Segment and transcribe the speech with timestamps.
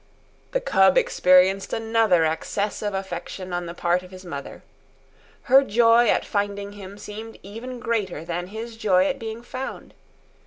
[0.49, 4.63] The cub experienced another access of affection on the part of his mother.
[5.43, 9.93] Her joy at finding him seemed even greater than his joy at being found.